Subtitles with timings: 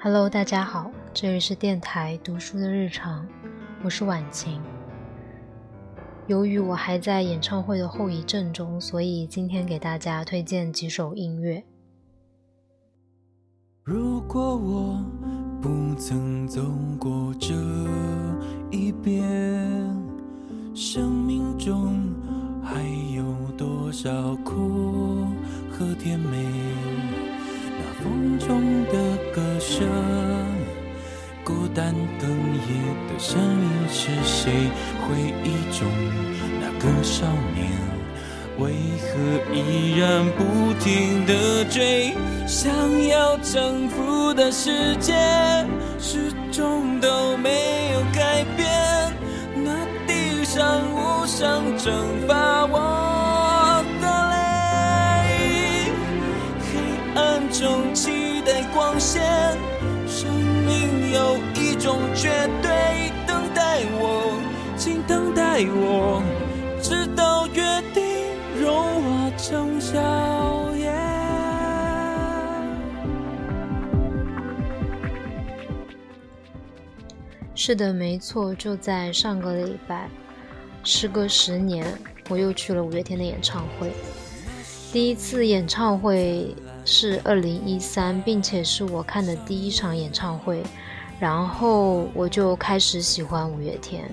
[0.00, 3.26] Hello，大家好，这里是电台读书的日常，
[3.82, 4.62] 我是婉晴。
[6.28, 11.64] 由于我还在演唱会的后遗症中，所以今天给大家推荐几首音乐。
[13.82, 15.04] 如果我
[15.60, 16.62] 不曾走
[17.00, 17.56] 过这
[18.70, 19.20] 一边，
[20.76, 22.14] 生命中
[22.62, 22.84] 还
[23.16, 23.24] 有
[23.56, 25.26] 多少苦
[25.72, 26.46] 和甜美？
[27.80, 29.07] 那风中的
[29.78, 29.84] 着，
[31.44, 32.68] 孤单等夜
[33.08, 34.50] 的声音是谁？
[35.02, 35.86] 回忆中
[36.60, 37.70] 那个少年。
[38.58, 39.08] 为何
[39.54, 42.12] 依然不停的追？
[42.44, 42.72] 想
[43.06, 45.14] 要征服的世界，
[46.00, 48.68] 始终都没有改变。
[49.54, 51.94] 那地上无声蒸
[52.26, 53.07] 发我
[58.48, 59.22] 期待光线。
[60.06, 64.40] 生命有一种绝对，等待我，
[64.74, 66.22] 请等待我，
[66.80, 67.62] 直到约
[67.92, 68.02] 定。
[68.58, 70.00] 融化成笑
[70.74, 70.96] 颜。
[77.54, 80.08] 是的，没错，就在上个礼拜，
[80.82, 81.86] 时隔十年，
[82.30, 83.92] 我又去了五月天的演唱会。
[84.90, 86.56] 第一次演唱会
[86.90, 90.62] 是二零一三，并且是我看的第一场演唱会，
[91.20, 94.10] 然后我就开始喜欢五月天。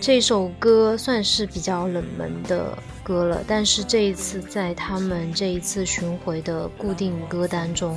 [0.00, 7.96] 这首歌算是比较冷门的歌了，但是这一次在他们这一次巡回的固定歌单中，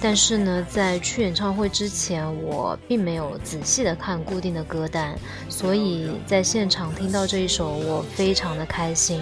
[0.00, 9.20] 但是呢，在去演唱会之前，我并没有仔细的看固定的歌单，所以在现场听到这一首，我非常的开心，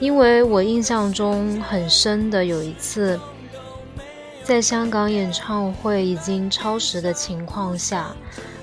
[0.00, 3.18] 因为我印象中很深的有一次，
[4.42, 8.14] 在香港演唱会已经超时的情况下。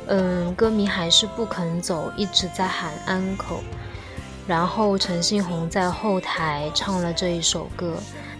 [0.08, 3.62] 嗯，歌迷还是不肯走，一直在喊安口。
[4.46, 7.94] 然后陈信宏在后台唱了这一首歌，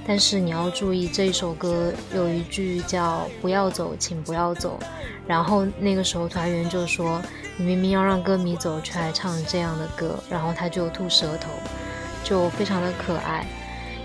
[0.06, 4.78] 但是你要注意，这一首歌有一句叫“不要走，请不要走”。
[5.26, 7.22] 然后那个时候团员就说
[7.56, 11.52] ：“你明明要让歌迷走，却还唱这样的歌。”然后他就吐舌头，
[12.24, 13.46] 就非常的可爱。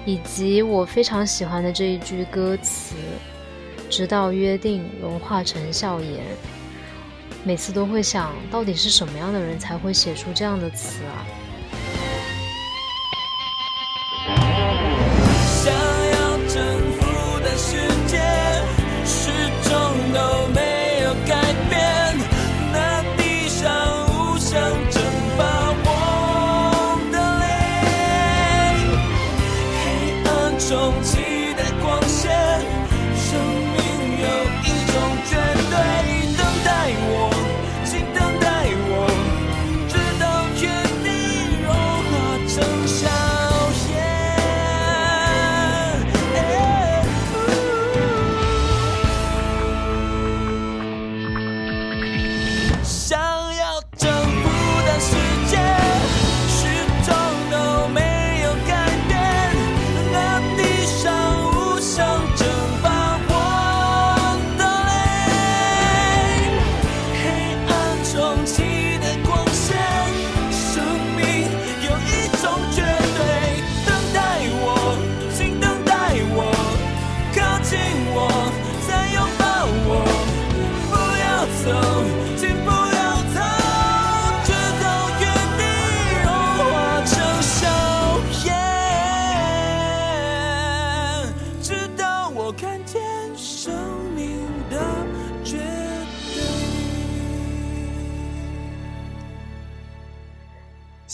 [0.06, 2.94] 以及我非常喜欢的这一句歌词
[3.90, 6.24] ：“直到约定融化成笑颜。”
[7.42, 11.26] 每次都会想到底是什么样的人才会写出这样的词啊？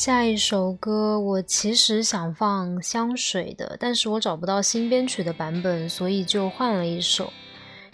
[0.05, 7.33] 下一首歌我其实想放香水的，但是我找不到新编曲的版本，所以就换了一首。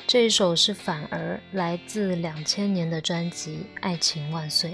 [0.06, 4.70] 这一首是反而来自两千年的专辑《爱情万岁》。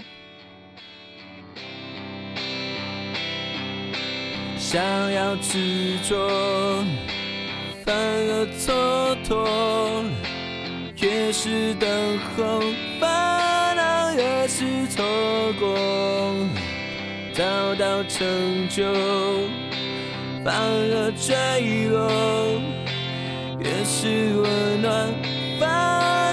[4.57, 4.81] 想
[5.13, 6.85] 要执着，
[7.85, 10.05] 反而蹉跎，
[11.03, 11.91] 越是等
[12.37, 12.61] 候，
[13.01, 15.05] 烦恼越是错
[15.59, 15.75] 过。
[17.35, 17.43] 找
[17.75, 18.85] 到成就，
[20.45, 22.09] 反而坠落；
[23.59, 25.13] 越是温暖，
[25.59, 25.69] 反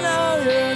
[0.04, 0.71] 而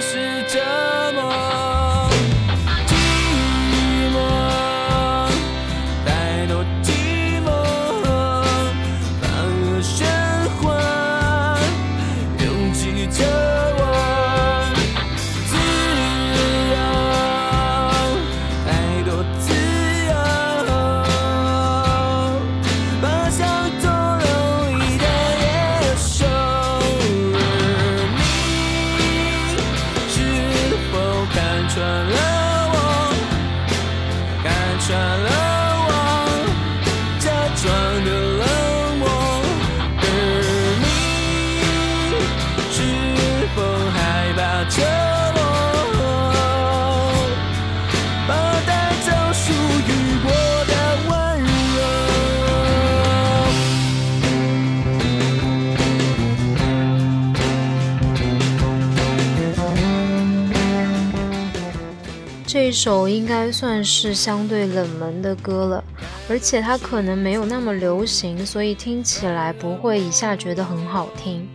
[62.79, 65.83] 首应该算是相对冷门的歌了，
[66.29, 71.49] 而且它可能没有那么流行，所以听起来不会一下觉得很好听。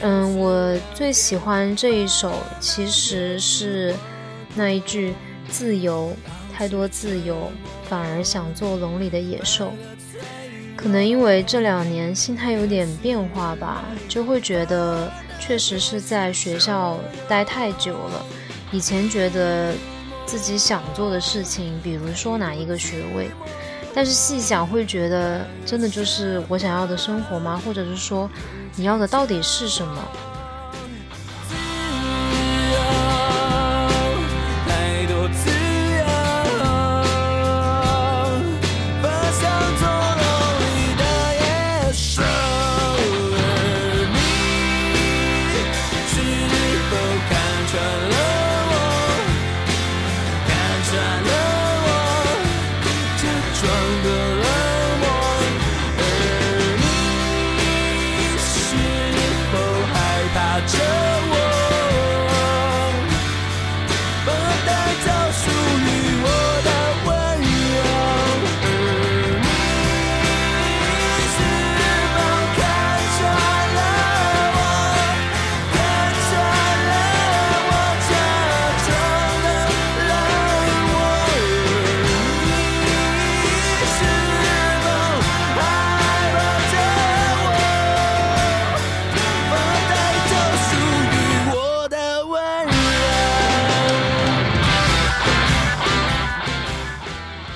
[0.00, 3.92] 嗯，我最喜欢这一首其实是
[4.54, 5.12] 那一句
[5.50, 6.12] “自由
[6.54, 7.50] 太多自由，
[7.88, 9.72] 反而想做笼里的野兽”。
[10.76, 15.10] 可能因为这两年心态有点变化吧，就会觉得
[15.40, 16.96] 确实是在学校
[17.26, 18.24] 待太久了。
[18.70, 19.74] 以前觉得
[20.28, 23.30] 自己想做的事情，比如说拿一个学位，
[23.94, 27.58] 但是细想会觉得，真的就是我想要的生活吗？
[27.64, 28.30] 或者是说，
[28.76, 30.04] 你要的到底是什么？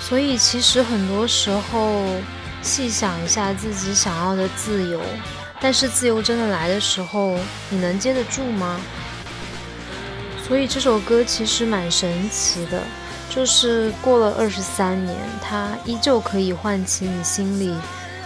[0.03, 2.03] 所以，其实很多时候，
[2.61, 5.01] 细想一下自己想要的自由，
[5.61, 7.39] 但是自由真的来的时候，
[7.71, 8.79] 你能接得住吗？
[10.47, 12.83] 所以这首歌其实蛮神奇的，
[13.31, 17.75] 就是过了二十三年，它依旧可以唤起你心里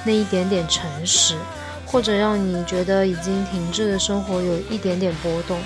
[0.03, 1.37] 那一点点诚实，
[1.85, 5.61] 或者让你觉得已经停滞的生活有一点点波动。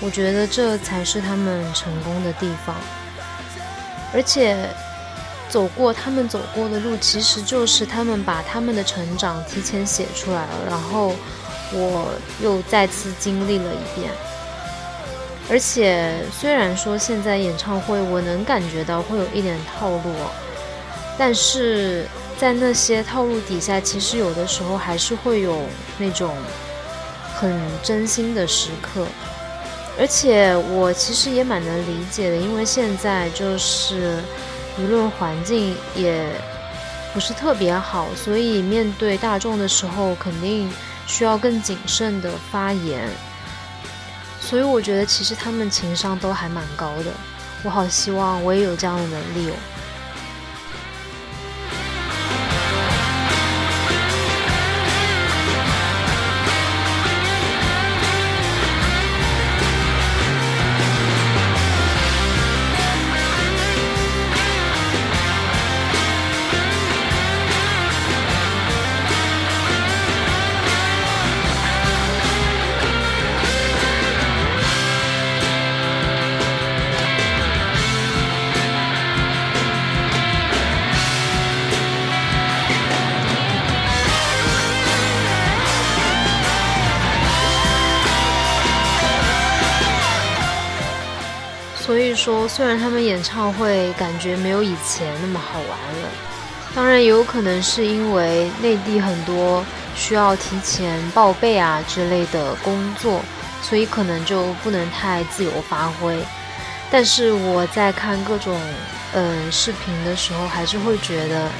[0.00, 2.74] 我觉得这才是他们成功的地方，
[4.14, 4.66] 而且。
[5.52, 11.14] 走过他们走过的路，其实就是他们把他们的成长提前写出来了，然后
[11.74, 12.08] 我
[12.40, 14.10] 又再次经历了一遍。
[15.50, 20.14] 而且虽然说现在演唱会我能感觉到会有一点套路，
[21.18, 22.06] 但是
[22.38, 25.60] 在那些套路底下，其实有的时候还是会有
[25.98, 26.34] 那种
[27.34, 29.04] 很真心的时刻。
[30.00, 34.16] 而且我其实也蛮能理解的，因为现在就是。
[34.78, 36.28] 舆论环境也
[37.12, 40.70] 不是特别好，所以面对大众的时候，肯定
[41.06, 43.08] 需要更谨慎的发言。
[44.40, 47.12] 所以我觉得，其实他们情商都还蛮高的。
[47.62, 49.54] 我好希望我也有这样的能力哦。
[92.22, 95.70] 说，虽然他们演唱会感觉没有以前那么好玩
[96.02, 96.08] 了，
[96.72, 99.64] 当然也有可能是因为内地很多
[99.96, 103.20] 需要提前报备啊之类的工作，
[103.60, 106.16] 所以可能就不能太自由发挥。
[106.92, 108.56] 但是我在看各种
[109.14, 111.50] 嗯视频的时候，还是会觉得，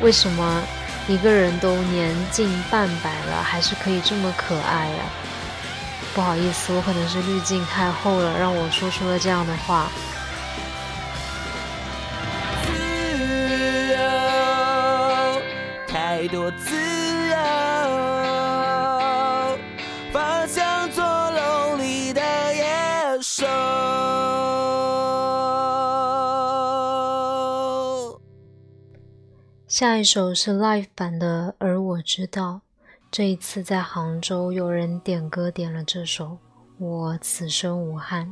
[0.00, 0.62] 为什么
[1.08, 5.02] 一个人都年近半百了，还是可以这么可爱呀？
[6.14, 9.90] 不好意思，我可能是滤镜太厚了，让我说出了这样的话。
[12.66, 12.72] 自
[13.92, 13.96] 由，
[15.88, 16.76] 太多自
[17.30, 17.36] 由，
[20.12, 22.20] 方向做笼里的
[22.54, 22.62] 野
[23.22, 23.46] 兽。
[29.66, 32.60] 下一首是 Live 版的，而我知道。
[33.12, 36.28] 这一次在杭州，有人点歌点了这首
[36.78, 38.26] 《我此生无憾》。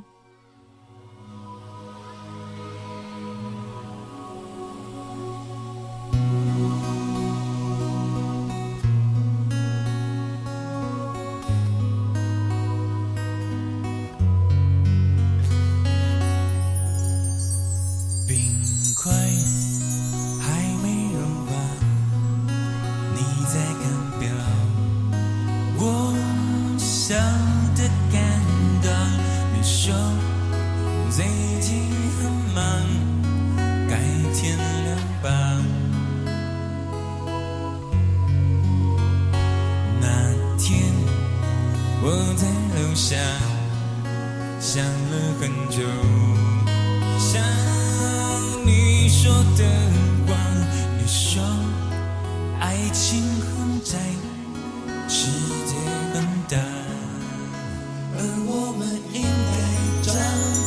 [58.20, 58.84] 而我们
[59.14, 59.56] 应该
[60.04, 60.12] 长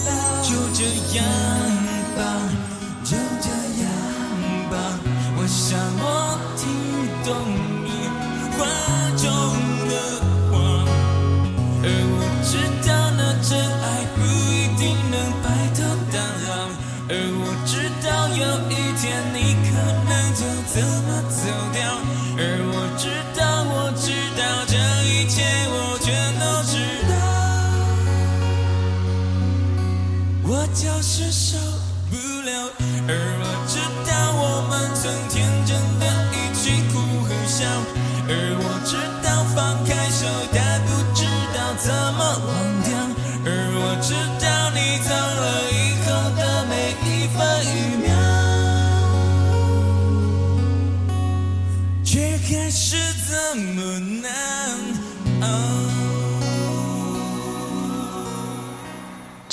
[0.06, 0.10] 大。
[0.42, 0.82] 就这
[1.18, 1.22] 样
[2.18, 2.20] 吧，
[3.04, 3.48] 就这
[3.84, 3.86] 样
[4.72, 4.74] 吧。
[5.38, 6.33] 我想我
[30.74, 31.56] 就是受
[32.10, 32.70] 不了，
[33.08, 33.78] 而我知
[34.10, 35.43] 道我们曾经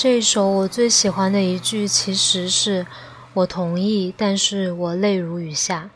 [0.03, 2.87] 这首我最喜欢的一句其实是
[3.37, 5.91] “我同意，但是我泪如雨下”，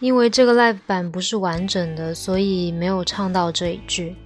[0.00, 4.16] 因为这个 live 版不是完整的，所以没有唱到这一句。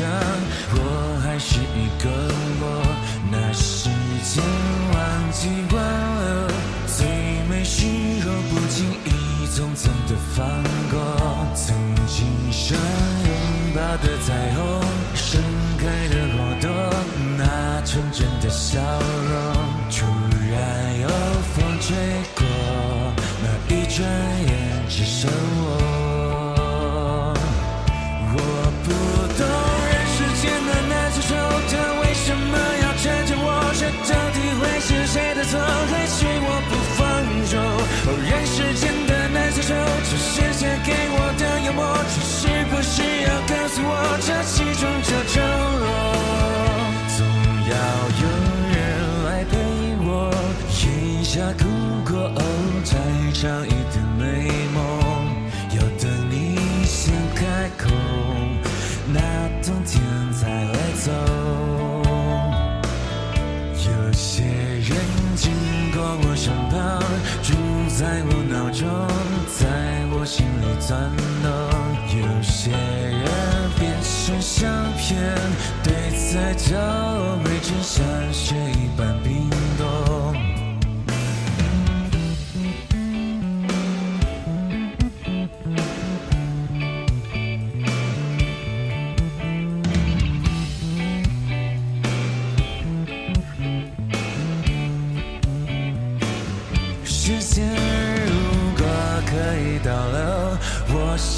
[0.00, 0.08] 想，
[0.72, 2.08] 我还是一个
[2.62, 2.64] 我。
[3.30, 3.90] 那时
[4.24, 4.42] 间
[4.94, 4.96] 忘
[5.30, 6.48] 记忘了，
[6.86, 7.04] 最
[7.50, 7.84] 美时
[8.24, 10.38] 候不经意匆匆的放
[10.90, 10.96] 过。
[11.54, 11.76] 曾
[12.06, 13.30] 经想拥
[13.74, 14.58] 抱的彩虹，
[15.14, 15.38] 盛
[15.76, 16.66] 开的花朵，
[17.36, 17.42] 那
[17.84, 19.36] 纯真的笑容，
[19.90, 20.06] 突
[20.50, 21.08] 然有
[21.52, 21.94] 风吹
[22.36, 22.40] 过，
[23.42, 24.00] 那一转
[24.48, 24.50] 眼
[24.88, 25.30] 只剩。
[25.30, 25.76] 我
[59.62, 60.02] 冬天
[60.32, 61.10] 才会走。
[63.72, 64.96] 有些人
[65.36, 65.52] 经
[65.92, 67.00] 过我身旁，
[67.42, 67.52] 住
[67.96, 68.88] 在我脑中，
[69.58, 69.60] 在
[70.12, 70.88] 我心里钻
[71.42, 71.50] 动。
[72.18, 73.24] 有些人
[73.78, 75.08] 变成相片，
[75.84, 75.92] 堆
[76.32, 76.76] 在角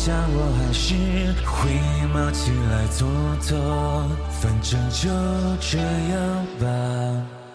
[0.05, 0.97] 想我还是
[1.47, 1.71] 会
[2.13, 3.07] 冒起来蹉
[3.41, 3.55] 跎。
[4.41, 5.09] 反正就
[5.61, 6.67] 这样吧，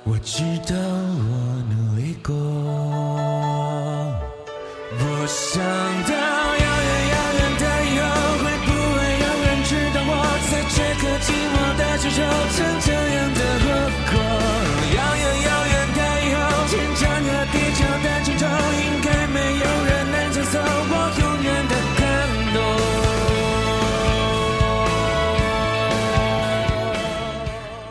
[0.06, 1.30] 我知道我
[1.70, 2.34] 努力过。
[4.94, 5.62] 我想
[6.06, 6.37] 的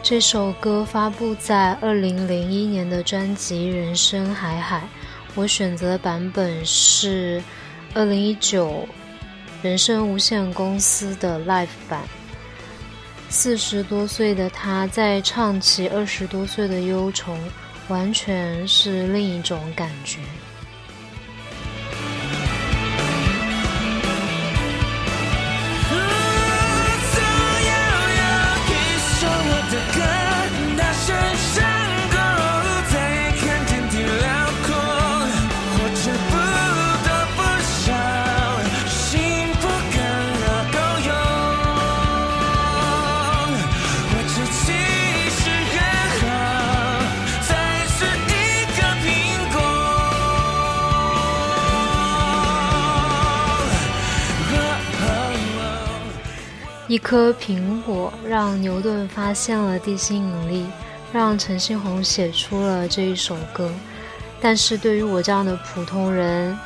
[0.09, 4.79] 这首歌发布在二零零一年的专辑《人生海海》，
[5.35, 7.43] 我选择的版本是
[7.93, 8.89] 二零一九
[9.63, 12.03] 人生无限公司的 Live 版。
[13.29, 17.37] 四十多岁的他在唱起二十多岁的忧愁，
[17.89, 20.21] 完全是另一种感觉。
[56.89, 60.67] 一颗苹果让牛顿发现了地心引力，
[61.13, 63.71] 让陈星红写出了这一首歌。
[64.41, 66.57] 但是对于我这样的普通人，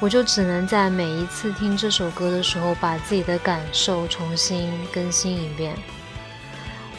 [0.00, 5.76] 我就只能在每一次听这首歌的时候，把自己的感受重新更新一遍。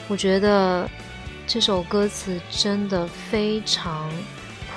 [0.07, 0.87] 我觉得
[1.47, 4.11] 这首歌词真的非常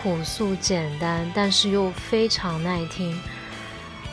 [0.03, 3.21] 朴素简单，但是又非常耐听。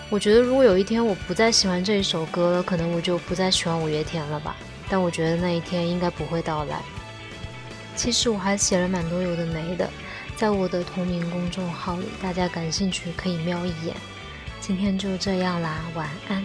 [0.10, 4.56] 我觉得，如果有一天我不再喜欢这一首歌了，可能我就不再喜欢五月天了吧。
[4.89, 6.82] 但我觉得那一天应该不会到来。
[7.95, 9.88] 其实我还写了蛮多有的没的，
[10.36, 13.95] 在我的同名公众号里，大家感兴趣可以瞄一眼。
[14.60, 16.43] 今天就这样啦，晚安。